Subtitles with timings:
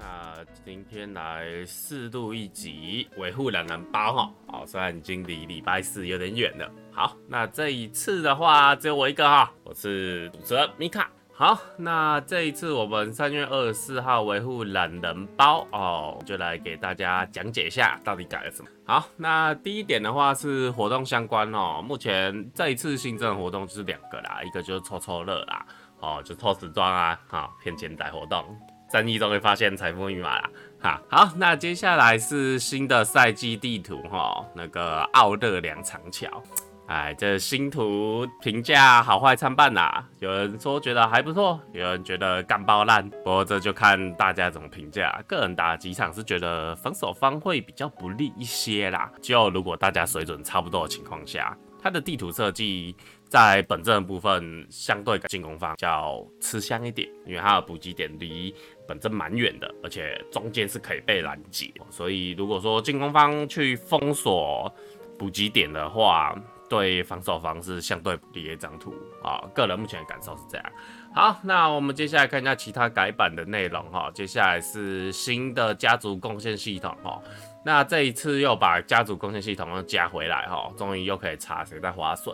[0.00, 6.70] 那今天来试录一集维护懒人包哈，好，虽然已经离礼拜四有点远了。
[6.90, 11.10] 好，那这一次的话只有我一个哈，我是主持人米卡。
[11.32, 18.68] 好，那这一次我们三月二十四号维护懒人包哦，就来给大家讲解一下到底改了什么。
[18.86, 25.66] 好，那第一点的话是活动相关哦，目前这一次新增活动就是两个啦，一个就是抽抽乐啦，
[26.00, 28.44] 哦，就抽时装啊，好骗钱袋活动。
[28.90, 36.42] 战役中会发现财富密码啦，哈，好，那接下来是新的赛季地图哈，那个奥勒良长桥，
[36.86, 45.22] 哎，这新图评价好坏参半啦，有人说觉得还不错，有人觉得干爆烂，不过这就看大家怎么评价。
[45.28, 52.94] 个人打几场是觉得防守方会比较不利一些啦，就如果大家水准差不多的情况下，它的地图设计。
[53.30, 58.52] 在本阵部分，相对进攻方较吃香一点，因为它的补给点离
[58.88, 64.74] 本阵蛮远的，而且中间是可以被拦截，所以如果说进攻方去封锁
[65.16, 66.34] 补给点的话，
[66.68, 68.92] 对防守方是相对不利的一张图
[69.22, 69.38] 啊。
[69.54, 70.72] 个人目前的感受是这样。
[71.14, 74.10] 好，那我们接下来看一下其他改版的内容哈。
[74.12, 77.22] 接下来是新的家族贡献系统哈。
[77.64, 82.32] 那这一次又把家族贡献系统又加回来哈，终于又可以查谁在划水。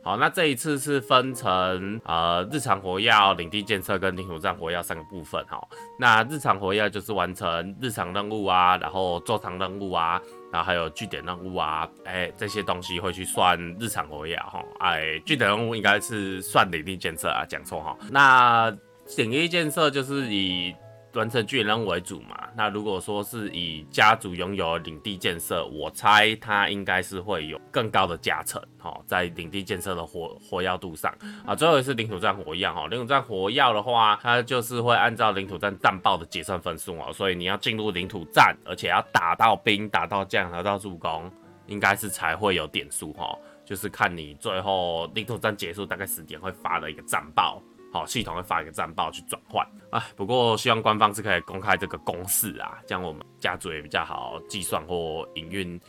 [0.00, 5.60] 好，那这一次是分成呃日常活跃、领地建设跟领土战活跃三个部分哈。
[5.98, 14.62] 那日常活跃就是完成日常任务啊，然后周长任务啊，然后还有据点任务啊，哎、这些东西会去算日常活跃哈。
[14.78, 17.98] 哎，据点任务应该是算领地建设啊，讲错哈。
[18.10, 18.70] 那
[19.16, 20.74] 领地建设就是以
[21.14, 31.14] 完成据点任务为主嘛，那如果说是以家族拥有领地建设，我猜它应该是会有更高的加成，哈，在领地建设的活活跃度上
[31.46, 31.54] 啊。
[31.54, 41.30] 最后也是领土战火药，哈，领土战火药的话，它就是会按照领土战战报的结算分数哦，所以你要进入领土战，而且要打到兵、打到将、打到助攻，
[41.66, 47.62] 应该是才会有点数，哈，就是看你最后领土战结束大概十点会发的一个战报。
[48.02, 49.66] 哦，系统会发一个战报去转换。
[49.90, 55.80] 啊，不过希望官方是可以公开这个公式啊，这样我们家族也比较好计算或营运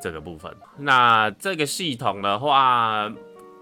[0.00, 0.54] 这个部分。
[0.76, 3.12] 那这个系统的话。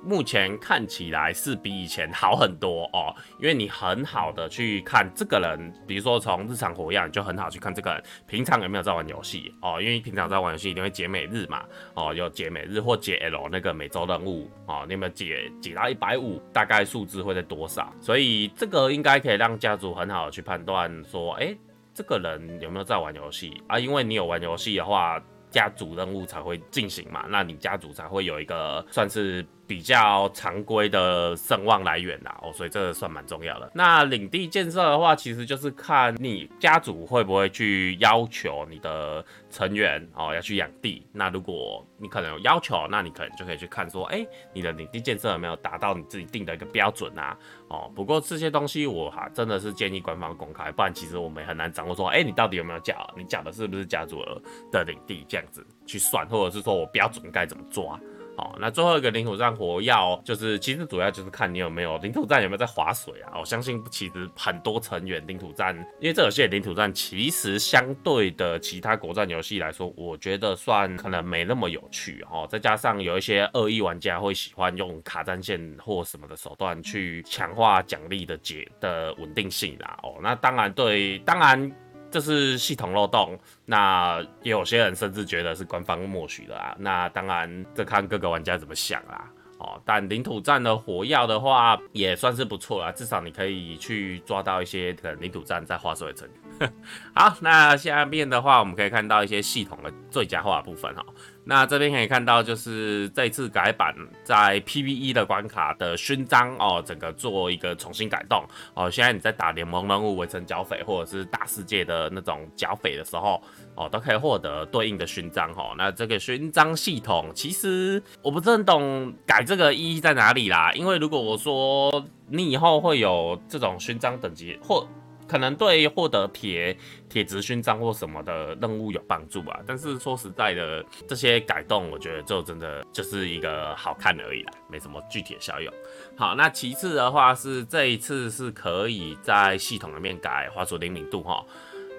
[0.06, 17.92] 目前看起来是比以前好很多哦，因为你很好的去看这个人，比如说从日常活样，就很好去看这个人平常有没有在玩游戏哦，因为平常在玩游戏一定会解每日嘛，哦，有解每日或解 L 那个每周任务哦，你有没有解解到一百五，大概数字会在多少？
[18.00, 21.52] 所以这个应该可以让家族很好的去判断说，哎、
[21.92, 23.76] 这个人有没有在玩游戏啊？
[23.76, 29.44] 因为你有玩游戏的话，家族任务才会进行嘛，那你家族才会有一个算是。
[29.66, 33.70] 比较常规的声望来源啦，哦，所以这个算蛮重要的。
[33.74, 41.04] 那领地建设的话，其实就是看你家族会不会去要求你的成员哦要去养地。
[41.12, 47.36] 那如果你可能有要求，那你可能就可以去看说，哎，你的领地建设有没有达到你自己定的一个标准啊？
[47.68, 53.12] 哦，不过这些东西我哈真的是建议官方公开，不然其实我们也很难掌握说，哎，你到底有没有缴？
[53.16, 54.22] 你缴的是不是家族
[54.70, 57.98] 的领地这样子去算，或者是说我标准该怎么抓？
[58.36, 63.38] 好，那最后一个领土战活跃，就是其实主要就是看你有没有领土战有没有在划水啊。
[63.38, 72.46] 我相信其实很多成员领土战，因为这游戏领土战其实相对的其他国战游戏来说，我觉得算可能没那么有趣哦。
[72.48, 79.98] 再加上有一些恶意玩家会喜欢用卡战线或什么的手段去强化奖励的解的稳定性啦。
[80.02, 81.72] 哦，那当然对，当然。
[82.16, 86.74] 这是系统漏洞，那也有些人甚至觉得是官方默许的啊。
[86.78, 89.30] 那当然，这看各个玩家怎么想啦。
[89.58, 96.26] 哦，但领土战的火药的话，也算是不错啦，至少你可以去抓到一些可能领土战在化水的成
[96.58, 96.72] 员。
[97.14, 101.04] 好，那下面的话，我们可以看到一些系统的最佳化部分哈。
[101.48, 103.94] 那这边可以看到，就是这次改版
[104.24, 108.44] 在 PVE 的关卡的勋章哦，整个做一个重新改动
[108.74, 108.90] 哦。
[108.90, 113.40] 现在你在打联盟任务、围城剿匪或者是大世界的那种剿匪的时候
[113.76, 115.72] 哦，都可以获得对应的勋章哦。
[115.78, 124.84] 那这个勋章系统其实我不是很懂改这个意义在哪里啦，因为如果我说你以后会有这种勋章等级或
[125.28, 126.76] 可能对获得铁
[127.08, 135.72] 铁质勋章或什么的任务有帮助吧，但是说实在的，这些改动我觉得就真的就是一个好看而已啦，没什么具体的效用。
[136.16, 141.44] 好，那其次的话是这一次是可以在系统里面改滑鼠灵敏度哈，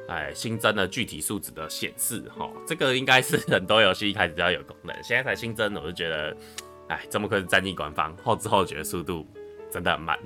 [0.08, 6.38] 哎，新增了具体数值的显示哈，这个应该是很多游戏一开始就要有功能，现在才新增，我就觉得，
[6.88, 9.28] 哎，怎么可能战役官方后知后觉速度
[9.72, 10.18] 真的很慢。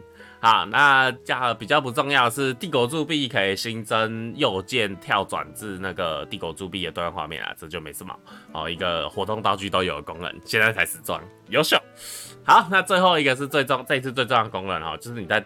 [0.44, 8.12] 好，那加比较不重要的是帝国铸币可以新增右键跳转至那个帝国铸币的对话画面啊，这就没什么
[8.52, 11.78] 哦，一个活动道具都有的功能，现在才实装，优秀。
[12.44, 15.46] 好，那最后一个是最重这一次最重要的功能哦，就是你在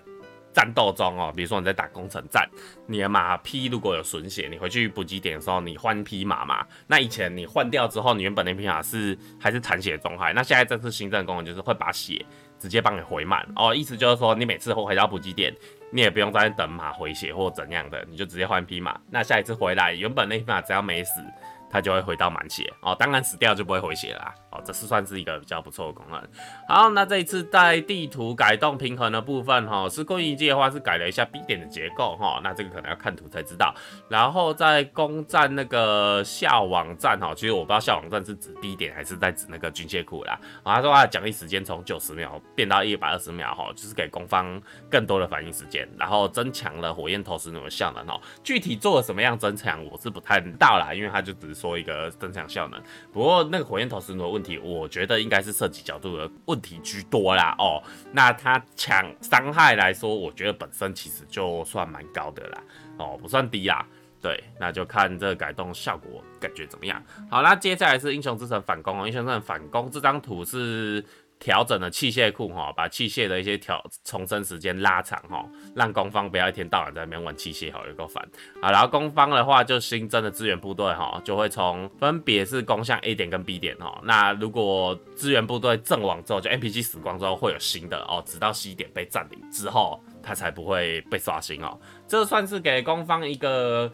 [0.54, 2.50] 战斗中哦，比如说你在打攻城战，
[2.88, 12.26] 你的马匹如果有损血，你回去补给点的时候，你换匹马嘛，那以前你换掉之后，你原本那匹马是还是残血状态，那现在这次新增的功能就是会把血。
[12.60, 15.54] 直接帮你回满哦，意思就是说，你每次回到补给点，
[15.92, 19.00] 你也不用再等马回血或怎样的，你就直接换匹马。
[19.10, 21.22] 那下一次回来，原本那匹马只要没死，
[21.70, 22.96] 它就会回到满血哦。
[22.98, 24.34] 当然死掉就不会回血啦。
[24.56, 26.22] 哦，这是算是一个比较不错的功能。
[26.68, 32.40] 好，那这一次在地图改动平衡的部分哈，是工艺机的话是改了一下 B 点的结构哈。
[32.44, 33.74] 那这个可能要看图才知道。
[34.10, 40.40] 然后在攻占那个下网站哈，其实我不知道下网站是指 B 点还是在指那个军械库啦。
[40.64, 48.20] 啊，他说他奖励时间从九十秒变到一百二十秒哈，就是给攻方更多的反应时间，然后增强了火焰投石弩的效能哈。
[48.44, 52.82] 具体做了什么样增强，我是不太知道啦，因为他就只是说一个增强效能。
[53.12, 57.82] 不过那个火焰投石弩的问我觉得应该是设计角度的问题居多啦哦。
[58.12, 62.64] 那他抢伤害来说，我觉得本身其实就算蛮高的啦
[62.98, 63.86] 哦，不算低啦。
[64.22, 67.04] 对，那就看这改动效果感觉怎么样。
[67.30, 69.06] 好，那接下来是英雄之城反攻哦。
[69.06, 71.04] 英雄之城反攻这张图是。
[71.46, 78.28] 调整了器械库哈，把器械的一些调重生时间拉长哈，让攻方不要一天到晚在那边玩器械哈，有够烦
[78.64, 78.72] 啊。
[78.72, 84.02] 然后攻方的话就新增的支援部队哈，就会从分别是攻向 A 点跟 B 点哈。
[84.04, 91.80] 那如果支援部队阵亡之后，就 NPC 死光之后会有新的哦，直到 C 点被占领之后，它才不会被刷新哦。
[92.08, 93.92] 这算是给攻方一个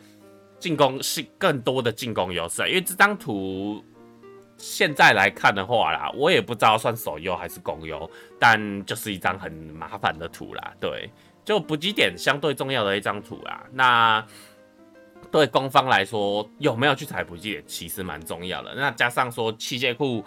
[0.58, 3.84] 进攻是更多的进攻优势，因为这张图。
[4.62, 8.10] 现在来看的话啦，我也不知道算守优还是攻优，
[8.40, 10.74] 但就是一张很麻烦的图啦。
[10.80, 11.10] 对，
[11.44, 13.64] 就补给点相对重要的一张图啦。
[13.74, 14.24] 那
[15.32, 18.76] 对攻方来说，有没有去采补给点其实蛮重要的。
[18.76, 20.24] 那加上说器械库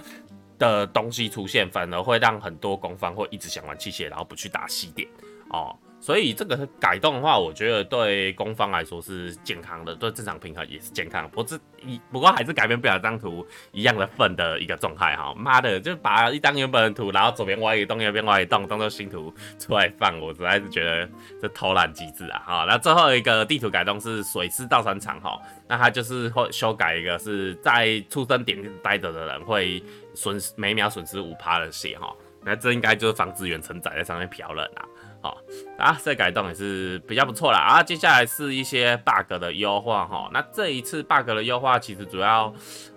[0.58, 5.08] 的东西出现，反而会让很多攻方会一直想玩器械，然后不去打西点
[5.50, 5.76] 哦。
[6.04, 11.26] 所以这个改动的话，我觉得对攻方来说是健康的，对正常平衡也是健康。
[11.30, 15.32] 不是一不过还是改变不了这张图一样的份的一个状态哈。
[15.34, 21.08] 妈的，就把一张原本的图，然后左边挖一个洞，右边挖一洞，当做新图出来放，我实在是觉得
[21.40, 22.42] 这偷懒机制啊。
[22.44, 29.82] 好，那最后一个地图改动是水师造船厂哈，那它就是会修改一个是在出生点待着的人会
[30.14, 32.14] 损失每秒损失五趴的血哈，
[32.44, 34.84] 那这应该就是防止远程仔在上面飘人啊。
[35.24, 35.38] 好
[35.78, 37.58] 啊，这改动也是比较不错啦。
[37.58, 40.28] 啊，接下来是一些 bug 的优化哈。
[40.34, 42.52] 那这一次 bug 的优化，其实主要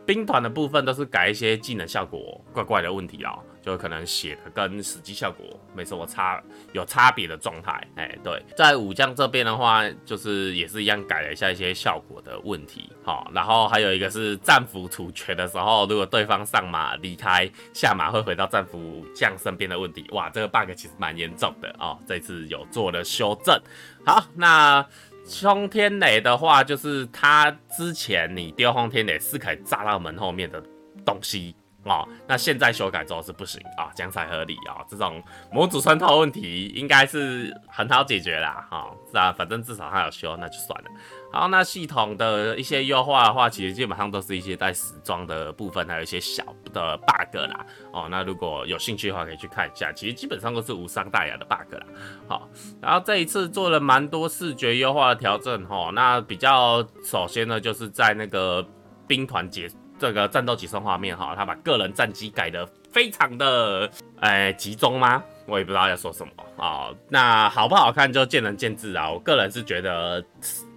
[0.05, 3.39] 兵团的部分都是改一些技能效果怪怪的问题哦。
[3.67, 6.41] 就可能写的跟实际效果没什么差，
[6.71, 7.85] 有差别的状态。
[7.95, 12.89] 哎，对，在武将这边的话，就是也是一样改了一下一些效果的问题。
[13.03, 20.05] 好，然后还有一个是战俘处决的时候，如果对方上马离开，下马会回到战俘将身边的问题。
[20.11, 21.99] 哇，这个 bug 其实蛮严重的哦。
[22.07, 23.61] 这次有做了修正。
[24.05, 24.87] 好，那
[25.29, 30.63] 冲天雷的话，就是他之前你丢轰天雷是可以炸到门后面的
[31.05, 31.53] 东西。
[31.87, 34.83] 哦，那现在修改之后是不行啊，这样才合理啊。
[34.89, 40.91] 这种模组穿透问题应该是很好解决啦，哈，是啊，反正至少还有修，那就算了。
[41.31, 47.65] 好，那系统的一些优化的话，其实基本上都是一些带时装的部分，还有一些小的 bug 啦。
[47.91, 51.85] 哦，那如果有兴趣的话，可以去看一下，其实基本上都是无伤大雅的 bug 啦。
[52.27, 52.49] 好，
[52.81, 58.65] 然后这一次做了蛮多视觉优化的调整，哈，那比较首先呢，就是在那个
[59.05, 59.69] 兵团结。
[59.99, 63.89] 这个战斗集成画面哈，他把个人战绩改得非常的
[64.21, 65.23] 诶集中吗？
[65.45, 69.09] 我也不知道要说什么啊、那好不好看就见仁见智啊。
[69.09, 70.23] 我个人是觉得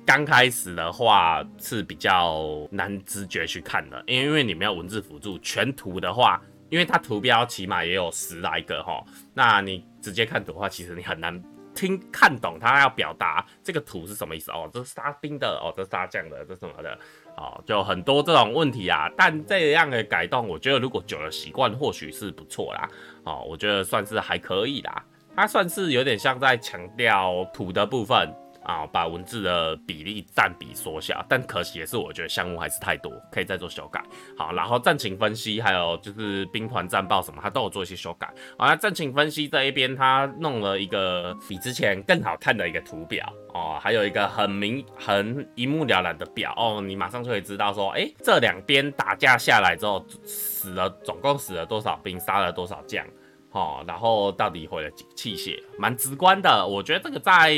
[0.06, 9.02] 刚开始的话是比较难直觉去看的，因为因为你没有文字辅助，全图的话，因为它图标起码也有十来个哈，
[9.34, 11.42] 那你直接看图的话，其实你很难
[11.74, 14.68] 听看懂他要表达这个图是什么意思哦。
[14.72, 16.98] 这是杀兵的哦，这是杀将的，这是什么的。
[17.37, 22.88] 哦，就很多这种问题啊，但这样的改动，我觉得如果久了习惯，或许是不错啦。
[23.25, 25.04] 哦，我觉得算是还可以啦。
[25.34, 28.34] 它算是有点像在强调土的部分。
[28.62, 34.02] 啊，把文字的比例占比缩小，但可惜也是，我觉得项目还是太多，可以再做修改。
[34.37, 38.33] 好，然后战情分析，还有就是兵团战报什么，他都有做一些修改。
[38.59, 53.05] 好，战情分析这一边，他弄了一个比之前更好看的一个图表哦，还有一个很明、很一目了然的表哦，你马上就可以知道说，哎、这两边打架下来之后，死了总共死了多少兵，杀了多少将。
[53.52, 56.66] 哦，然后到底毁了几个器械，蛮直观的。
[56.66, 57.50] 我觉得这个在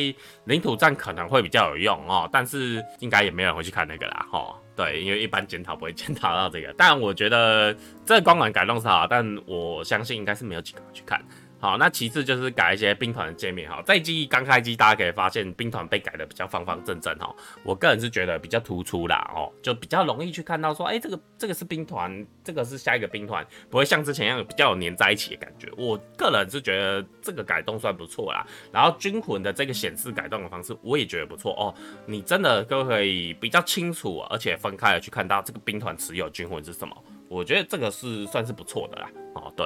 [0.44, 6.74] 领土战可能会比较有用哦，但是应该也没有人会去看那个啦，哦，对，因为一般检讨不会检讨到这个。
[6.76, 11.22] 但我觉得这个光环改动是好，但我相信应该是没有几个人去看。
[11.62, 13.80] 好，那其次就是改一些兵团的界面哈。
[13.86, 17.32] 在记忆刚开机，大家可以发现兵团被改的比较方方正正哈。
[17.62, 25.68] 我个人是觉得比较突出啦哦，就比较容易去看到说，哎、这个这个是兵团，这个是下一个兵团，不会像之前一样比较有粘在一起的感觉。
[25.76, 28.44] 我个人是觉得这个改动算不错啦。
[28.72, 31.72] 然后军魂的这个显示改动的方式，我也觉得不错哦。
[32.06, 36.92] 你真的都可以比较清楚，而且分开的去看到这个兵团持有军魂是什么。
[37.28, 39.08] 我觉得这个是算是不错的啦。
[39.36, 39.64] 哦，对。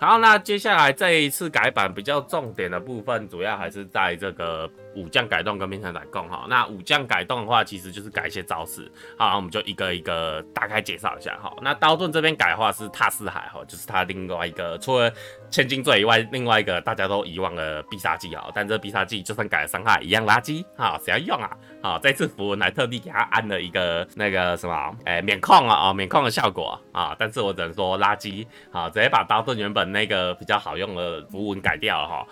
[0.00, 6.46] 好，那接下来这一次改版比较重点的部分，主要还是在这个武将改动跟兵团改动哈。
[6.48, 8.90] 那武将改动的话，其实就是改一些招式。
[9.18, 11.52] 好，我们就一个一个大概介绍一下哈。
[11.60, 15.12] 那刀盾这边改的话是踏四海哈，就是它另外一个除了
[15.50, 18.50] 千金坠以外，另外一个大家都遗忘了必杀技哈。
[18.54, 21.50] 但这必杀技就算改了伤害一样垃圾哈，谁要用啊？
[21.82, 27.16] 好，这次符文还特地给他安了一个那个什么，哎、免控啊，哦，免控的效果啊。
[27.18, 29.90] 但是我只能说垃圾，好，直接把刀盾原本。
[29.90, 32.26] 那个比较好用的符文改掉了哈，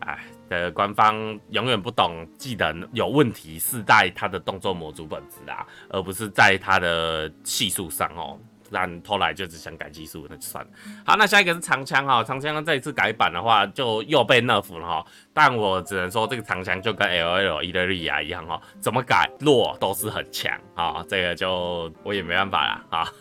[0.00, 0.18] 哎，
[0.48, 8.38] 的官方永远不懂技能有问题是在他的动作模组本质啊，而不是在他的系数上哦。
[8.72, 10.70] 但后来就只想改技术，那就算了。
[11.06, 15.06] 好，那下一个是长枪哈，长枪这一次改版的话就又被 nerf 了哈。
[15.32, 23.12] 但我只能说这个长枪就跟 LL 伊德利亚一样哈，怎么改弱都是很强啊，这个就我也没办法了啊。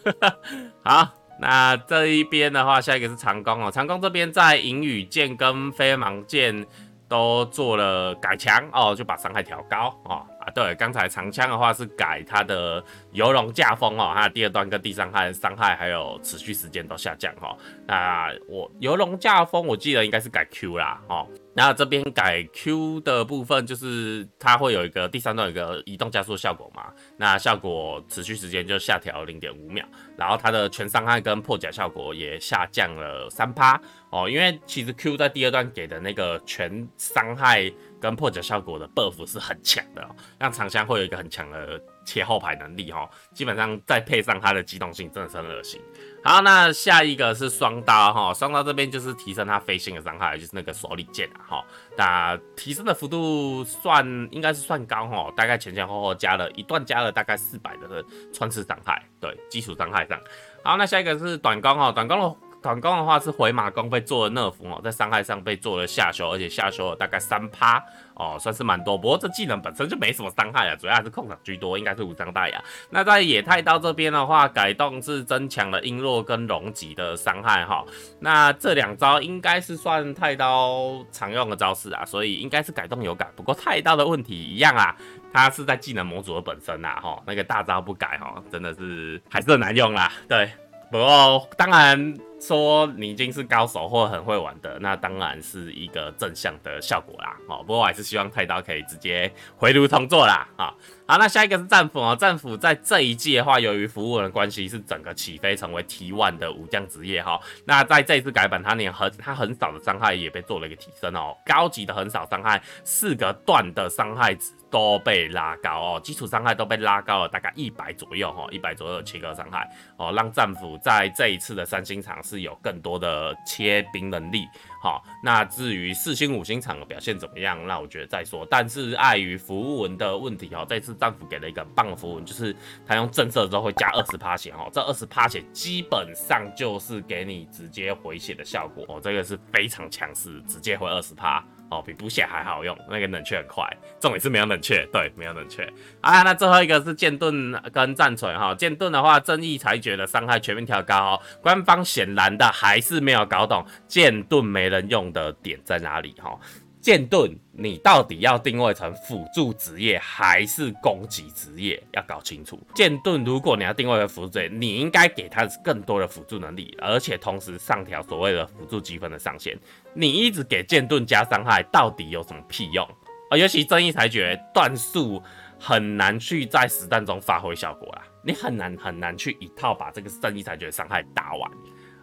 [0.83, 1.13] 好。
[1.39, 3.69] 那这一边的话，下一个是长弓哦。
[3.69, 6.65] 长弓这边在银羽剑跟飞芒剑
[7.13, 10.25] 都做了改强哦，就把伤害调高哦。
[10.39, 17.55] 啊，对，刚才长枪的话是改它的游龙架风哦，它的第二段跟第三段伤害还有持续时间都下降、哦。
[17.85, 21.27] 那我游龙架风我记得应该是改 Q 啦哦。
[21.55, 29.85] 那这边改 Q 的部分就是它会有一个第三段有一个移动加速效果嘛，那效果持续时间就下调零点五秒，
[30.17, 33.79] 然后它的全伤害跟破甲效果也下降了三趴
[34.09, 37.71] 哦，因为其实 Q 在第二段给的那个全伤害。
[38.03, 40.05] 跟破甲效果的 buff 是很强的，
[40.37, 45.79] 让长枪会有一个很强的切后排能力哈，基本上再配上它的机动性，真的是很恶心。
[46.23, 51.61] 好，那下一个是双刀哈，双刀这边就是提升它飞行的伤害，就是那个手里剑哈，
[51.97, 60.17] 那提升的幅度算应该是算高哈，大概前前后后加了一段加了大概四百的穿刺伤害，对，基础伤害上。
[60.63, 62.35] 好，那下一个是短弓哈，短弓的。
[62.63, 67.83] 短弓的话是回马弓被做了 nerf 哦，在伤害上被做了下修，而且下修了大概三趴
[68.15, 68.97] 哦，算是蛮多。
[68.97, 72.63] 不过这技能本身就没什么伤害啊，主要还是控场居多，应该是无伤大雅。
[72.89, 77.83] 那在野太刀这边的话，改动是增强了璎珞跟龙脊的伤害哈。
[78.21, 83.29] 那这两招应该是算太刀常用的招式啊，所以应该是改动有改。
[83.35, 84.95] 不过太刀的问题一样啊，
[85.33, 90.09] 它是在技能模组的本身啊，哈，那个大招不改哈，真的是还是很难用啦。
[90.29, 90.49] 对，
[90.89, 92.15] 不过当然。
[92.45, 97.37] 说你已经是高手或很会玩的，那当然是一个正向的效果啦。
[97.47, 100.45] 哦，不过我还是希望太刀可以直接回炉重做啦。
[100.57, 100.73] 啊，
[101.07, 102.13] 好，那下一个是战斧哦。
[102.19, 107.39] 战斧在这一季的话，由于符文的关系，是整个起飞成为 T1 的武将职业哈。
[107.63, 111.33] 那在这一次改版，它连很它很少的伤害也被做了一个提升哦。
[111.45, 124.47] 高级的很少伤害，四个段的伤害值都被拉高哦，基础伤害都被拉高了大概一百左右哈，一百左右的切割伤害哦，让战斧在这一次的三星场是有更多的切兵能力，
[124.81, 128.47] 好，那至于四星五星场的表现怎么样，那我觉得再说。
[128.49, 132.55] 但是碍于符文的问题，哦，这次战斧给了一个很棒的符文，就是
[132.87, 141.43] 他用震慑之后会加二十趴血，哈，这二十趴血基本上就是给你直接回血的效果，哦，这个是非常强势，直接回二十趴。
[141.73, 143.65] 哦，比补血还好用，那个冷却很快，
[143.99, 145.63] 重点是没有冷却，对，没有冷却。
[146.01, 151.21] 啊，那最后一个是剑盾跟战锤哈，剑盾的话，正义裁决的伤害全面调高哦。
[151.41, 156.39] 官方显然的还是没有搞懂剑盾没人用的点在哪里哈。
[156.81, 161.81] 剑盾，你到底要定位成辅助职业还是攻击职业？
[161.93, 162.59] 要搞清楚。
[162.75, 169.57] 剑盾，如果你要定位为辅助职业，你应该给他更多的辅助能力，而且同时上调所谓的辅助积分的上限。
[169.95, 172.87] 你一直给剑盾加伤害，到底有什么屁用？
[173.29, 175.21] 啊，尤其正义裁决段数
[175.59, 181.51] 很难去在实战中发挥效果啦，你很难很难去一套把这个正义裁决伤害打完。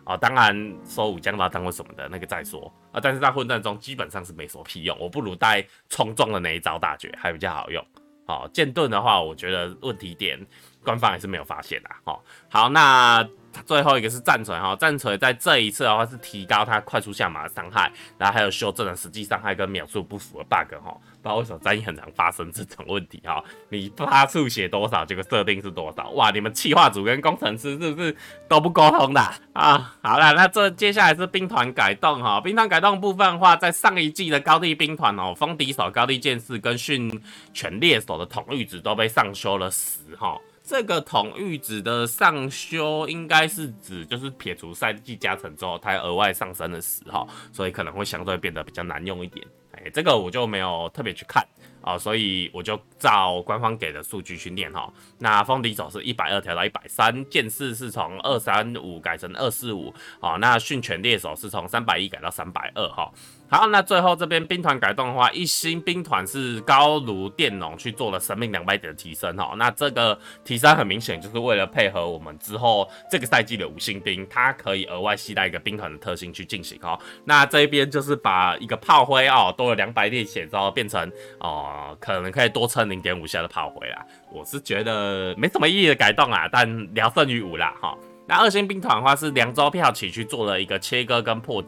[0.04, 7.84] 啊，当然说武将拉单或什么的那个再说啊，但是在混战中基本上是没什么屁用，我不如带冲撞的那一招大绝还比较好用。
[8.26, 10.38] 好，剑盾的话，我觉得问题点
[10.82, 12.00] 官方还是没有发现啦。
[12.04, 13.22] 好，好，那
[13.66, 20.96] 最后一个是战锤哈，战锤在这一次的话是提高它快速下马的伤害，然后还有修正了实际伤害跟秒数不符的 bug 哈。
[21.22, 23.42] 不知道为什么战役很常发生这种问题哈。
[23.68, 26.08] 你发速写多少，这个设定是多少？
[26.10, 28.16] 哇，你们企划组跟工程师是不是
[28.48, 29.20] 都不沟通的
[29.52, 29.94] 啊？
[30.02, 32.40] 好了，那这接下来是兵团改动哈。
[32.40, 37.20] 兵团改动部分的话，在上一季的高地兵团哦，风笛手、高地剑士跟训
[37.52, 40.38] 犬猎手的统御值都被上修了十哈。
[40.70, 49.44] 这个统御值的上修，应该是指就是撇除赛季加成之后，它额外上升了十哈，所以可能会相对变得比较难用一点。
[49.72, 51.44] 哎，这个我就没有特别去看
[51.82, 54.88] 啊，所以我就照官方给的数据去念哈。
[55.18, 63.10] 那风笛手是一百二调到一百三，剑士是从二三五改成二四五，好，那训犬猎手是从三百一改到三百二哈。
[63.50, 69.54] 好，那最后这边兵团改动的话，一星兵团是高炉电农去做了生命两百点的提升哈。
[69.56, 76.96] 那这个提升很明显就是为了配合我们之后这个赛季的五星兵，它可以额外携带一个兵团的特性去进行哈。
[77.24, 84.06] 那这一边就是把一个炮灰哦多了两百点血之后变成哦、可能可以多撑零点五下的炮灰啦。
[84.30, 87.98] 我是觉得没什么意义的改动啊，但聊胜于无啦哈。
[88.28, 91.60] 那二星兵团的话是凉州驃骑去做了一个切割跟破。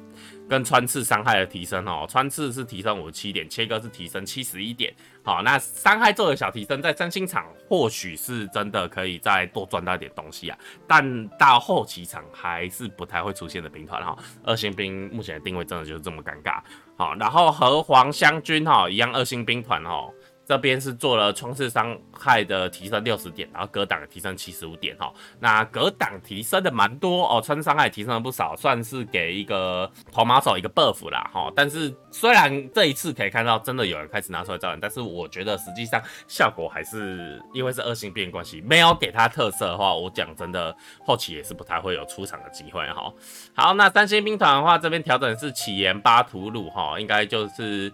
[0.52, 4.92] 跟穿刺伤害的提升哦，穿刺是提升五十七点，切割是提升七十一点。
[5.22, 14.14] 好，那伤害做的小提升，在三星场或许是真的可以再多赚到一点东西啊，但到后期场还是不太会出现的兵团哈。
[14.44, 16.60] 二星兵目前的定位真的就是这么尴尬。
[16.98, 20.12] 好，然后和黄湘军哈一样，二星兵团哦。
[20.44, 25.12] 这边是做了冲刺伤害的提升六十点，然后格挡提升七十五点哈。
[25.38, 31.50] 那格挡提升的蛮多哦，穿刺伤害提升了不少，算是给一个头马手一个 buff 啦哈。
[31.54, 43.12] 但是虽然这一次可以看到真的有人开始拿出来招人，但是我觉得实际上效果还是因为是二星兵关系，没有给他特色的话，我讲真的后期也是不太会有出场的机会哈。
[43.54, 47.92] 好，那三星兵团的话，这边调整是起延巴图鲁哈，应该就是。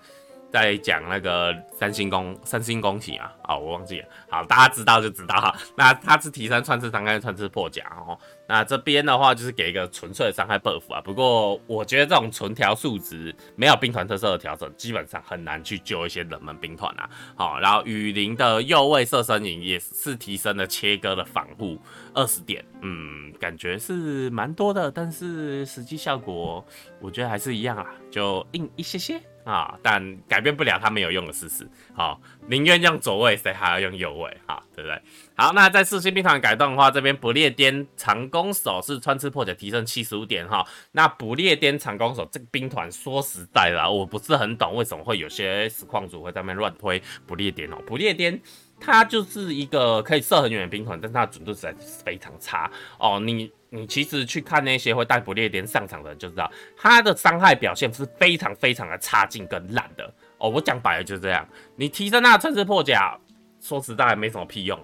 [0.51, 4.07] 在讲那个三星宫三星宫体啊，啊、我忘记了。
[4.31, 5.55] 好，大家知道就知道哈。
[5.77, 8.19] 那它是提升穿刺伤害、穿刺破甲哦。
[8.47, 11.01] 那这边的话就是给一个纯粹的伤害 buff 啊。
[11.03, 17.09] 不过我觉得这种纯调数值没有兵团特色的调整，基本上很难去救一些冷门兵团啊。
[17.37, 21.79] 好，然后雨林的右位射身影也是提升了切割的防护
[22.15, 26.65] 二十点，嗯，感觉是蛮多的，但是实际效果
[27.01, 29.21] 我觉得还是一样啊，就硬一些些。
[29.49, 31.67] 啊，但改变不了他没有用的事实。
[31.95, 34.37] 好，宁愿用左位，谁还要用右位？
[34.47, 35.01] 哈，对不对？
[35.37, 40.67] 好，那在四星兵团改动的话，这边不列颠长弓手是穿刺破甲提升七十五点哈。
[40.93, 47.77] 那不列颠长弓手这个兵团，说实在的，我不是很懂为什么会有些实况主会在那边乱推不列颠哦。
[47.87, 48.41] 不列颠
[48.81, 53.21] 它就是一个可以射很远的兵团，但是它的准度实在是非常差哦。
[53.21, 53.51] 你。
[53.71, 60.49] 你其实去看那些会带不列颠上场的人就知道，他的伤害表现是非常非常的差劲跟烂的哦。
[60.49, 61.47] 我讲白了就是这样，
[61.77, 63.19] 你提升他的穿刺破甲，
[63.61, 64.79] 说实在没什么屁用，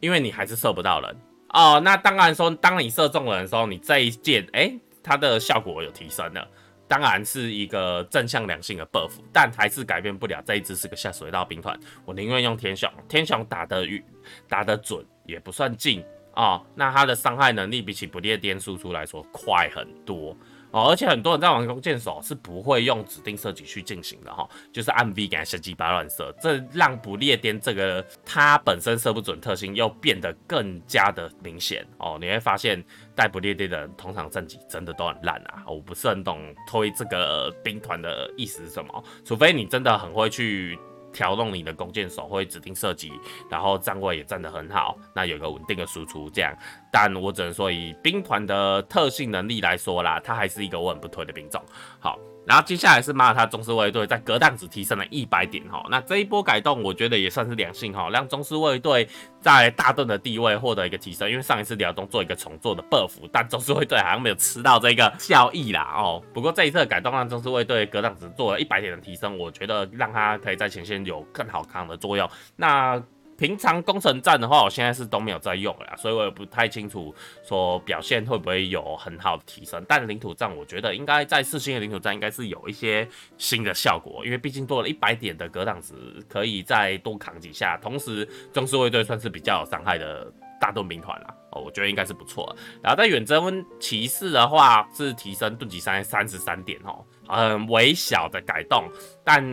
[0.00, 1.16] 因为你还是射不到人
[1.50, 1.80] 哦。
[1.84, 6.48] 那当然说，当你射中人的时候，你这一箭，诶、欸，它的效果有提升了，
[6.88, 11.78] 当然是一个正向良性的 buff，但还是改变不了这一支是个下水道兵团。
[12.04, 14.02] 我宁愿用天雄，天雄打得远，
[14.48, 16.04] 打得准，也不算近。
[16.34, 20.36] 哦，那它的伤害能力比起不列颠输出来说快很多
[20.76, 32.18] 哦，而且很多人在玩弓箭手是不会用指定射击去进行的哈、哦，就是按 V 给它瞎鸡巴乱射，这让不列颠这个它本身射不准特性又变得更加的明显哦。
[32.20, 32.84] 你会发现
[33.14, 40.78] 带不列颠的人通常战绩真的都很烂啊，我不是很懂推这个兵团的意思是什么，除非你真的很会去。
[41.16, 43.10] 调动你的弓箭手会指定射击，
[43.50, 46.54] 然后站位也站得很好，那有一个稳定的输出这样。
[46.92, 51.58] 但我只能说以兵团的特性能力来说啦，它还是一个稳不推的兵种。
[51.98, 52.18] 好。
[52.46, 59.08] 然后接下来是马尔他宗师卫队在格挡值提升了一百点哈，那这一波改动我觉得也算是良性哈，让宗师卫队
[59.40, 66.22] 在大盾的地位获得一个提升，因为上一次辽东做一个重做的 buff，但宗师卫队好像没有吃到这个效益啦哦。
[66.32, 72.30] 不过这一次的改动让宗师卫队格挡值做了一百点的提升，我觉得让他可以在前线有更好扛的作用。
[72.54, 73.02] 那。
[73.36, 79.84] 平常攻城战的话，我现在是都没有在用了，所以我也不太清楚说表现会不会有很好的提升。
[79.86, 85.94] 但领土战，我觉得应该在四星的领土战应该是有一些新的效果，因为毕竟多了一百点的格挡值，
[86.28, 87.78] 可以再多扛几下。
[87.82, 92.56] 同时，宗师卫队算是比较有伤害的大盾兵团了，哦，我觉得应该是不错。
[92.82, 97.04] 然后在远征骑士的话，是提升盾击伤害三十三点哦。
[97.28, 98.88] 很微小的改动，
[99.24, 99.44] 但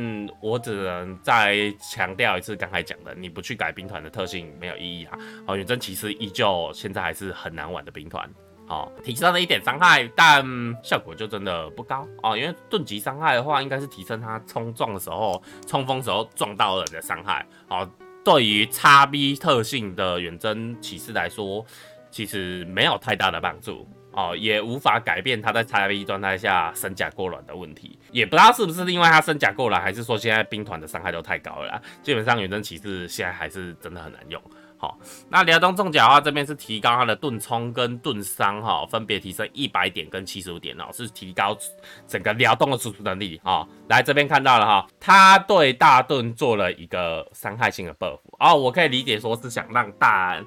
[0.42, 5.18] 我只能再强调一次刚才讲的，你不去改兵团的特性没有意义啊。
[5.46, 8.30] 好，远征骑士依旧现在还是很难玩的兵团。
[8.70, 10.42] 哦，提升了一点伤害，但
[10.82, 12.38] 效果就真的不高哦。
[12.38, 17.46] 因为盾级伤害的话，应该是提升他冲撞的时候、冲锋时候撞到人的伤害。
[17.68, 17.88] 哦，
[18.24, 21.64] 对于叉 B 特性的远征骑士来说，
[22.10, 27.98] 其实没有太大的帮助哦，也无法改变他在 XP 状态下身甲过软的问题。
[28.12, 31.82] 也不知道是不是因为他身甲过软，还是说现在兵团的伤害都太高了。
[32.02, 34.42] 基本上远征骑士现在还是真的很难用。
[34.78, 35.00] 好，
[35.30, 41.58] 那辽东重甲的话，这边是提高它的盾冲跟盾伤哈，分别提升一百点跟七十五点哦，是提高
[42.06, 43.66] 整个辽东的输出能力啊。
[43.88, 50.38] 来这边看到了哈，他对大盾做了一个伤害性的 buff 哦，我可以理解说是想让大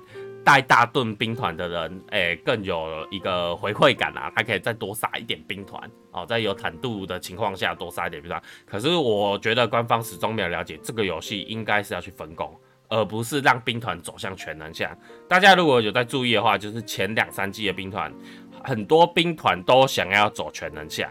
[0.46, 8.40] 带大盾兵团的人诶、更有一个回馈感啊，他可以再多杀一点兵团哦，在有坦度的情况下多杀一点兵团。
[8.64, 12.56] 可是我觉得官方始终没有了解这个游戏应该是要去分工。
[12.88, 14.88] 而不是让兵团走向全能向。
[15.28, 18.14] 大家如果有在注意的话，就是前两三季的兵团，
[18.62, 21.10] 很多兵团都想要走全能向，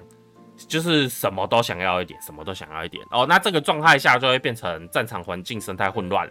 [0.70, 3.04] 就是什么都想要一点，什么都想要一点。
[3.12, 6.26] 哦，那这个状态下就会变成战场环境生态混乱，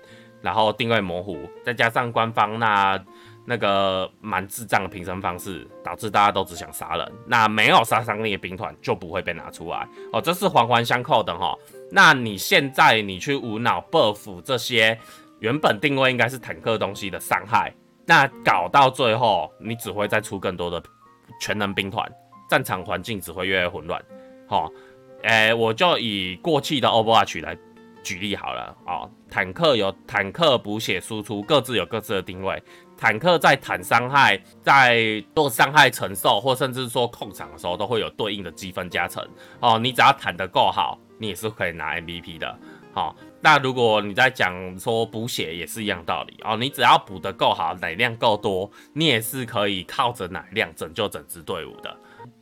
[0.45, 3.03] 然后定位模糊，再加上官方那
[3.47, 7.13] 那个蛮智障的评审方式，导致大家都只想杀人。
[7.27, 9.89] 那没有杀伤力的兵团就不会被拿出来。
[10.13, 11.57] 哦，这是环环相扣的哈。
[11.91, 14.99] 那你现在你去无脑 buff 这些。
[15.41, 17.71] 原本定位应该是坦克东西的伤害，
[18.07, 20.83] 那搞到最后，你只会再出更多的
[21.39, 22.11] 全能兵团，
[22.49, 24.03] 战场环境只会越来越混乱。
[24.49, 24.71] 好，
[25.25, 27.55] 诶，我就以过气的 Overwatch 来
[28.05, 28.77] 举例好了。
[28.87, 32.63] 哦，坦克有坦克补血输出，各自有各自的定位。
[32.97, 39.27] 坦克在坦伤害、在做伤害承受，或甚至说控场的时候，都会有对应的积分加成。
[39.59, 42.59] 哦，你只要坦得够好，你也是可以拿 MVP 的。
[42.93, 43.17] 好。
[43.41, 51.95] 那如果你在讲说补血也是一样道理哦，你只要补得够好，奶量够多，你也是可以靠着奶量拯救整支队伍的。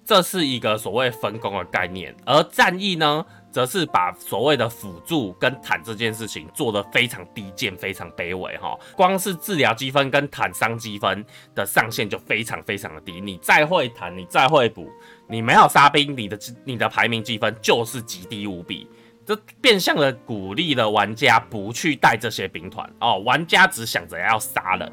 [0.05, 8.77] 这是一个所谓分工的概念，而战役呢，则是把所谓的辅助跟坦这件事情做得非常低贱、非常卑微哈。
[8.97, 14.91] 光是治疗积分跟坦伤积分的上限就非常非常的低，你再会坦，你再会补，
[15.29, 18.88] 你没有杀兵，你的你的排名积分就是极低无比。
[19.25, 24.93] 这变相的鼓励了玩家不去带这些兵团哦，玩家只想着要杀人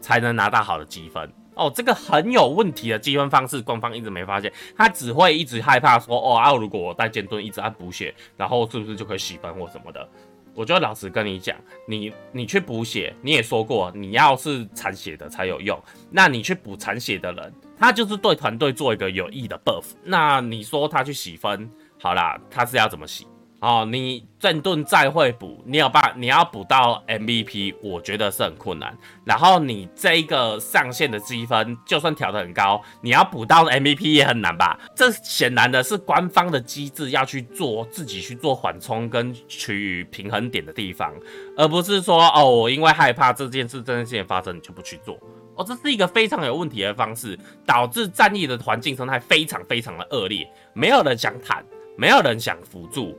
[0.00, 10.06] 才能拿到好的积分哦，这个很有问题的积分方式，官方一直没发现，他只会一直害怕说哦啊，如果我带剑盾一直按补血，然后是不是就可以洗分或什么的？
[10.54, 15.78] 我就老实跟你讲，你你去补血，你也说过你要是残血的才有用，
[16.10, 23.26] 那你去补残血的人，他就是对团队做一个有益的 buff，那你说他去洗分，好啦，他是要怎么洗？
[23.58, 28.96] 哦，你剑盾再会补，你有办你要补到 MVP，我觉得是很困难。
[29.24, 34.78] 然后你这一个上限的积分，就算调得很高，你要补到 MVP 也很难吧？
[34.94, 41.14] 这显然的是官方的机制要去做自己去做缓冲跟取予平衡点的地方，
[41.56, 45.18] 而不是说哦，我因为害怕这件事真正发生，你就不去做。
[45.54, 51.64] 哦，这是一个非常有问题的方式，导致战役的环境生态非常非常的恶劣，没有人想坦，
[51.96, 53.16] 没有人想辅助。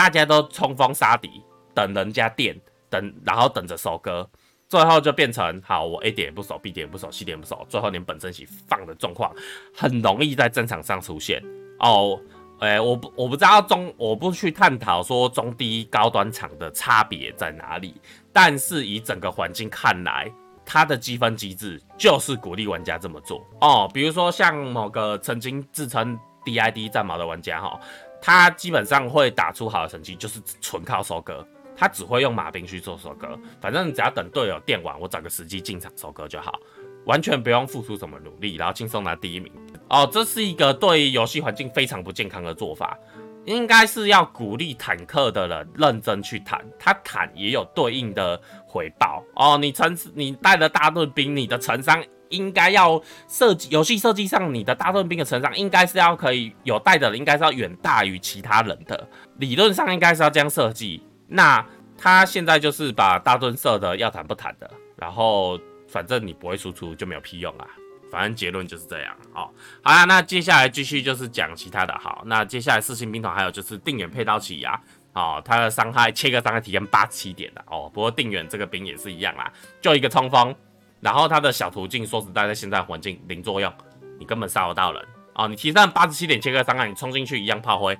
[0.00, 2.58] 大家都冲锋杀敌，等人家电，
[2.88, 4.26] 等然后等着收割，
[4.66, 9.30] 最后就变成好，我 A 点也不守，B 点也不守，C 点也不守，最后连本身起放的状况，
[9.76, 11.42] 很容易在战场上出现
[11.80, 12.18] 哦。
[12.60, 17.94] 诶、我不我不知道中，我不去探讨说中低高端场的差别在哪里，
[18.32, 20.32] 但是以整个环境看来，
[20.64, 23.86] 它的积分机制就是鼓励玩家这么做哦。
[23.92, 27.78] 比如说像某个曾经自称 DID 战矛的玩家哈。
[28.20, 31.46] 他基本上会打出好的成绩，就是纯靠收割。
[31.76, 36.60] 他只会用马兵去做收割，反正只要等队友电完，我找个时机进场收割就好，
[37.06, 39.50] 完全不用付出什么努力，然后轻松拿第一名。
[39.88, 42.98] 哦，这是一个对游戏环境非常不健康的做法。
[43.46, 48.38] 应该是要鼓励坦克的人认真去坦，他坦也有对应的
[48.70, 49.24] 回报。
[49.34, 52.02] 哦，你成你带了大盾兵，你的成伤。
[52.30, 59.08] 应该要设计游戏设计上，你的大盾兵的成长应该是要可以有带的，应该是要远大于其他人的。
[59.38, 61.02] 理论上应该是要这样设计。
[61.26, 61.66] 那
[61.98, 67.66] 他现在就是把大盾设的要谈不谈的，然后反正你不会输出就没有屁用啊。
[68.12, 69.16] 反正结论就是这样。
[69.34, 69.50] 哦，
[69.82, 71.92] 好啦，那接下来继续就是讲其他的。
[71.98, 74.80] 好，那接下来四星兵团还有就是定远配刀起啊，
[75.12, 77.90] 哦，他的伤害切割伤害提升八七点的哦。
[77.92, 80.54] 不过定远这个兵也是一样啦，就一个冲锋。
[81.00, 83.72] 然后它的小途径，说实在，在现在环境零作用，
[84.18, 85.46] 你根本杀不到人啊！
[85.46, 87.98] 你提上八十七点切割伤害，你冲进去一样炮灰，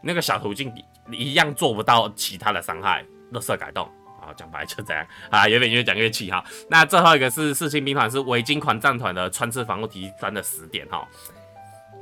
[0.00, 0.72] 那个小途径
[1.10, 3.84] 一样做不到其他的伤害，乐色改动
[4.22, 4.30] 啊！
[4.36, 6.44] 讲白就这样啊，有点越讲越气哈。
[6.70, 11.04] 那最后一个是四星兵团，是维京狂战团的穿刺防护提升的十点哈，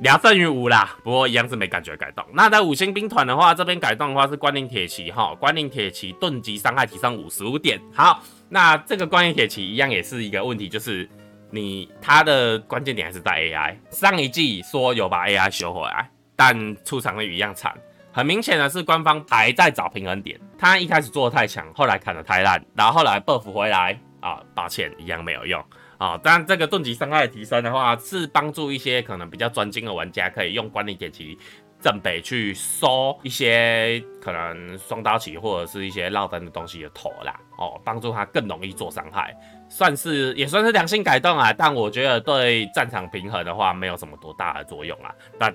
[0.00, 2.24] 聊胜于无啦，不过一样是没感觉改动。
[2.32, 7.80] 那在五星兵团的话，这边改动的话是关宁铁骑哈，关宁铁骑盾级伤害提升五十五点。
[7.94, 11.08] 好，那这个关宁铁骑一样也是一个问题，就是
[11.50, 13.76] 你它的关键点还是在 AI。
[13.90, 17.72] 上一季说有把 AI 修回来，但出场率一样惨。
[18.12, 20.38] 很明显的是，官方还在找平衡点。
[20.58, 25.64] 他一开始做的太强，后来砍的太烂，然后后来 buff 回来啊，抱歉，一样没有用
[25.98, 26.18] 啊。
[26.22, 31.38] 但这个盾级伤害提升的话，是帮助一些可能比较专精的玩家，可以用关灵铁骑
[31.80, 39.36] 正北去收一些可能双刀骑或者是一些落单的东西的头啦，哦，帮助他更容易做伤害，
[39.68, 41.52] 算是也算是良性改动啊。
[41.52, 45.14] 但我觉得对战场平衡的话，没有什么多大的作用啊。
[45.38, 45.54] 但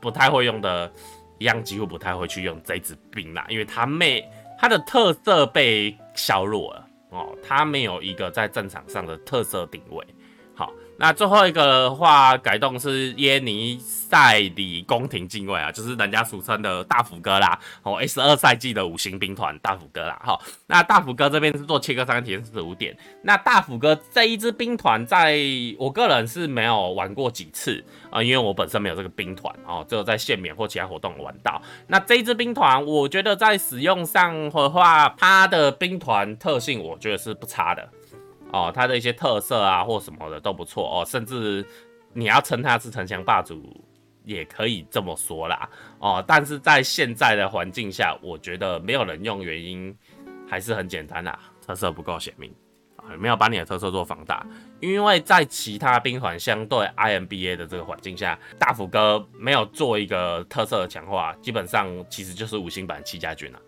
[0.00, 0.92] 不太会用的。
[1.40, 10.06] 一样几乎不太会去用这支兵啦，因为它妹它的特色被削弱了哦，他没有一个在战场上的特色定位。
[10.98, 17.56] 那最后一个的话改动是耶尼塞里宫廷禁卫啊，就是人家俗称的大斧哥啦。
[17.84, 20.20] 哦，S 二赛季的五星兵团大斧哥啦。
[20.24, 22.96] 好，那大斧哥这边是做切割伤害提升四十五点。
[23.22, 25.38] 那大斧哥这一支兵团，在
[25.78, 31.62] 我个人是没有玩过几次啊，因为我本身没有这个兵团哦，只有在限免或其他活动玩到。
[31.86, 37.88] 那这一支兵团，我觉得在使用上的话，它的兵团特性我觉得是不差的。
[38.52, 41.66] 哦，他的一些特色啊，或什么的都不错哦，甚至
[42.12, 43.84] 你要称他是城墙霸主，
[44.24, 45.68] 也可以这么说啦。
[45.98, 49.94] 哦，但是在现在的环境下，我觉得没有人用，原因
[50.48, 52.50] 还是很简单啦，特色不够鲜明
[52.96, 54.46] 啊，没有把你的特色做放大。
[54.80, 63.60] 因为在其他兵团相对 IMBA 的这个环境下，大斧哥没有做一个特色的强化，基本上其实就是五星版七家军了。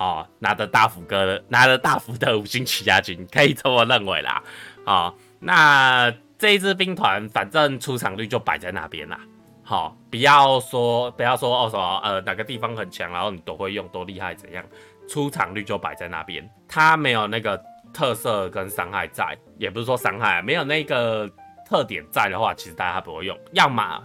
[0.00, 4.42] 哦，拿着大斧哥的，拿着大斧的五星起家军，可以这么认为啦。
[4.82, 9.20] 好，那这一支兵团，反正出场率就摆在那边啦。
[9.62, 14.64] 好，不要说不要说哦什么呃哪个地方很强，然后你都会用多厉害怎样，
[15.06, 16.48] 出场率就摆在那边。
[16.66, 21.30] 他没有那个特色跟伤害在，也不是说伤害，没有那个
[21.68, 23.38] 特点在的话，其实大家不会用。
[23.52, 24.02] 要么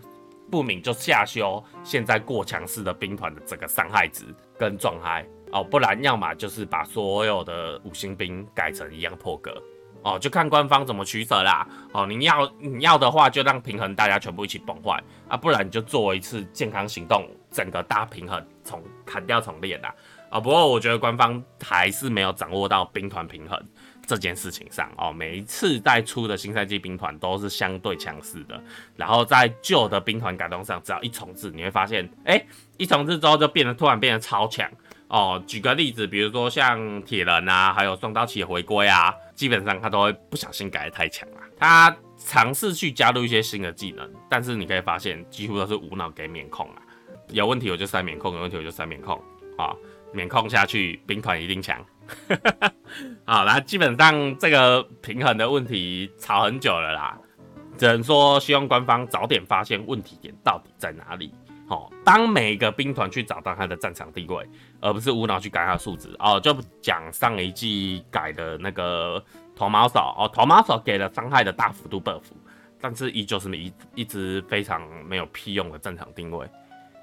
[0.52, 4.26] 不明就下修现在过强势的兵团的这个伤害值
[4.60, 5.26] 跟状态。
[5.56, 9.56] 哦，不然要么就是把所有的五星兵改成一样破格
[10.04, 11.66] 哦，就看官方怎么取舍啦。
[11.94, 19.96] 哦，你要你要的话，就让平衡大家全部一起崩坏啊，不然你就做一次健康行动，整个大平衡重砍掉重练啦。
[20.30, 23.58] 啊、不过我觉得官方还是没有掌握到兵团平衡
[24.06, 25.14] 这件事情上哦。
[25.14, 28.62] 每一次带出的新赛季兵团都是相对强势的，
[28.98, 34.70] 然后在旧的兵团改动上，只要一重置，你会发现，哎、一重置之后就变得突然变得超强。
[35.08, 41.38] 哦，举个例子，比如说像铁人啊，还有双刀骑的回归啊，基本上他都会不小心改得太强了。
[41.58, 46.82] 他尝试去加入一些新的技能，但是你可以发现几乎都是无脑给免控啊。
[47.30, 49.16] 有问题我就塞免控，有问题我就塞免控
[49.58, 49.78] 啊、哦，
[50.12, 51.78] 免控下去兵团一定强。
[53.26, 57.18] 好， 那基本上这个平衡的问题吵很久了啦，
[57.78, 61.32] 只能说希望官方早点发现问题点到底在哪里。
[61.68, 64.48] 好，当每一个兵团去找到他的战场定位，
[64.80, 66.40] 而不是无脑去改他的数值哦。
[66.40, 69.24] 就讲上一季改的那个
[69.56, 72.22] 头毛手哦，头毛手给了伤害的大幅度 buff，
[72.80, 76.48] 但是依旧是一一直非常没有屁用的战场定位。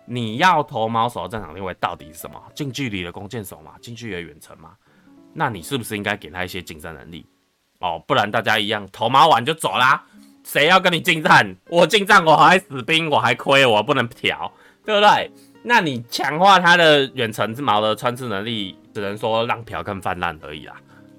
[0.05, 2.41] 你要头毛手的战场定位到底是什么？
[2.55, 3.73] 近距离的弓箭手吗？
[3.81, 4.77] 近距离的远程吗？
[5.33, 7.27] 那你是不是应该给他一些近战能力
[7.81, 8.01] 哦？
[8.07, 10.05] 不然大家一样头毛完就走啦。
[10.45, 11.57] 谁要跟你近战？
[11.69, 14.53] 我近战我还死兵，我还亏，我不能调，
[14.85, 15.31] 对不对？
[15.63, 20.75] 那你强化他的远程之矛的穿刺能力，只能说让嫖更泛滥而已啦，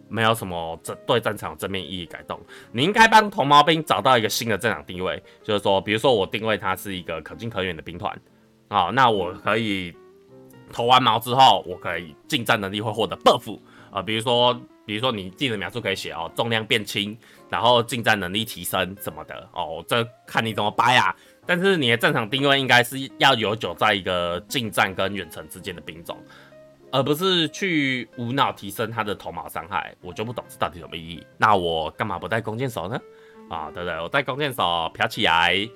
[0.10, 2.40] 没有什么正对战场正面意义改动。
[2.72, 8.14] 你应该帮铜毛兵找到一个新的战场定位，就是说，比如说我定位他是一个可近可远的兵团，
[8.68, 9.96] 啊，那我可以
[10.72, 13.58] 投完矛之后，我可以近战能力会获得 buff
[13.92, 14.60] 啊，比如说。
[14.86, 17.18] 比如说你技能描述可以写哦，重量变轻，
[17.50, 21.16] 然后近战能力提升什么的哦，这看你怎么掰啊。
[21.46, 26.18] 但是你的战场定位应该是要游走在一个近战跟远程之间的兵种，
[26.92, 29.94] 而不是去无脑提升他的头毛伤害。
[30.02, 31.26] 我就不懂这到底什么意义。
[31.38, 33.00] 那我干嘛不带弓箭手呢？
[33.50, 34.00] 啊，对不对？
[34.02, 35.68] 我带弓箭手飘起来。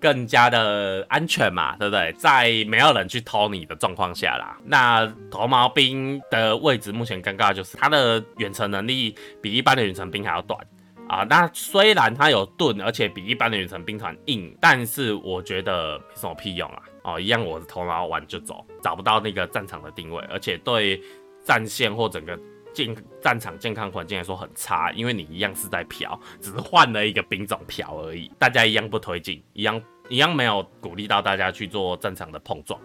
[0.00, 2.12] 更加的安全嘛，对不对？
[2.12, 10.60] 在没有人去偷你的状况下啦，那头毛兵的位置目前尴尬就是他的远程能力比一般的远程兵还要短
[11.08, 11.24] 啊。
[11.28, 16.82] 那虽然他有盾，而且比一般的远程兵团硬，但是我觉得没什么屁用啊。
[17.02, 21.00] 哦，一样我的头毛完就走，找不到那个战场的定位，而且对
[21.44, 22.36] 战线或整个
[22.76, 32.78] 健战场健康环境来说很差，因为你一样是在嫖，只是换了一个兵种嫖而已，大家一样不推进，一样一样没有鼓励到大家去做战场的碰撞。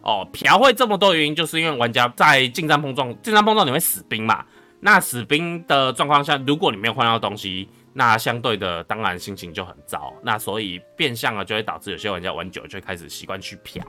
[0.00, 4.42] 哦，嫖会这么多原因，就是因为玩家在近战碰撞，近战碰撞你会死兵嘛？
[4.80, 10.14] 那死兵的状况下，如果你没有换到东西，那相对的当然心情就很糟。
[10.22, 13.84] 那所以变相了就会导致有些玩家玩久就会开始习惯去嫖。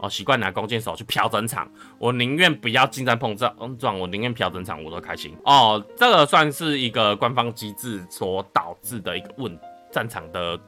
[0.00, 5.36] 哦，习惯拿弓箭手去嫖整场，我宁愿不要近战碰撞，撞我宁愿嫖整场，我都开心。
[5.44, 9.58] 哦，这个算是一个官方机制所导致的一个问
[9.90, 10.58] 战场的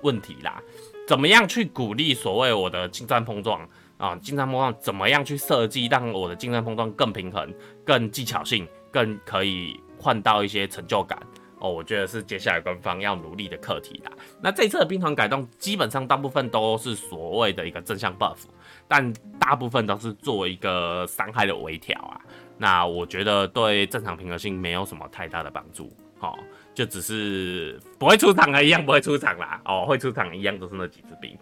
[0.00, 0.62] 问题啦。
[1.06, 4.16] 怎么样去鼓励所谓我的近战碰撞啊？
[4.16, 7.52] 近战碰撞怎么样去设计，让我的近战碰撞更平衡、
[7.84, 11.20] 更技巧性、更可以换到一些成就感？
[11.58, 14.10] 哦，我觉得是接下来官方要努力的课题啦。
[14.40, 18.38] 那这次的兵团改动，基本上大部分都是所谓的一个正向 buff，
[18.90, 22.20] 但大部分都是做一个伤害的微调啊。
[22.58, 25.88] 那我觉得对正常平衡性没有什么太大的帮助。
[26.18, 26.38] 哦，
[26.74, 29.58] 就只是不会出场啊，一样不会出场啦。
[29.64, 31.34] 哦，会出场一样都是那几只兵。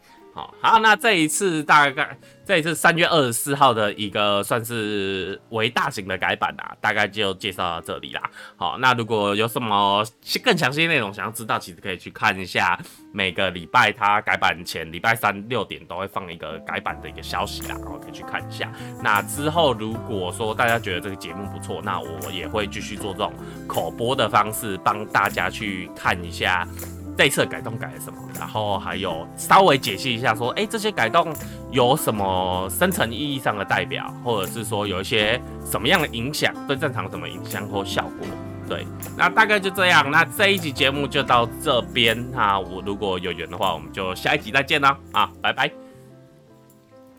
[0.61, 8.23] 好，那这一次大概这一次三月二十四号的一个算是为大型的改版啦，大概就介绍到这里啦。
[8.57, 10.05] 好，那如果有什么
[10.43, 12.79] 更详细内容想要知道，其实可以去看一下
[13.13, 18.73] 每个礼拜它改版前礼拜三六点都会放一个改版的一个消息啦，然后可以去看一下。
[19.03, 23.33] 那之后如果说大家觉得这个节目不错，那我也会继续做这种
[23.67, 26.67] 口播的方式，帮大家去看一下。
[27.19, 28.19] 这一次改动改了什么？
[28.39, 31.35] 然后还有稍微解析一下，说，哎，这些改动
[31.73, 38.29] 有什么深层意义上的代表，或者是说有一些什么样的影响，对正常什么影响或效果？
[38.69, 40.09] 对，那大概就这样。
[40.09, 42.17] 那这一集节目就到这边。
[42.31, 44.97] 那我如果有缘的话，我们就下一集再见啦。
[45.11, 45.88] 啊，拜拜。